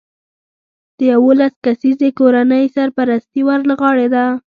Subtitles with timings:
[0.97, 4.25] د یولس کسیزې کورنۍ سرپرستي ور له غاړې ده